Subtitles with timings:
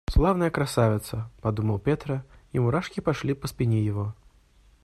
[0.09, 4.15] «Славная красавица!»– подумал Петро, и мурашки пошли по спине его.